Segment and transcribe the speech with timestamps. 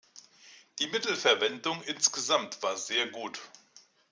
[0.79, 3.39] Die Mittelverwendung insgesamt war sehr gut.